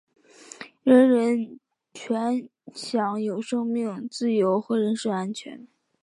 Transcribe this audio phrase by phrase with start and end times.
[0.81, 1.49] 人人有
[1.93, 5.67] 权享有生命、自由和人身安全。